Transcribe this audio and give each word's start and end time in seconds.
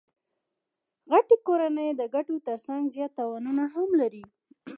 غټي 1.11 1.37
کورنۍ 1.47 1.89
د 1.95 2.01
ګټو 2.15 2.35
ترڅنګ 2.47 2.81
زیات 2.95 3.11
تاوانونه 3.19 3.63
هم 3.73 3.89
لري. 4.01 4.23